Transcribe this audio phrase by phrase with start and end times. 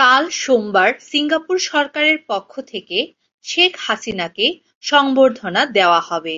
[0.00, 2.98] কাল সোমবার সিঙ্গাপুর সরকারের পক্ষ থেকে
[3.44, 4.46] শেখ হাসিনাকে
[4.84, 6.36] সংবর্ধনা দেওয়া হবে।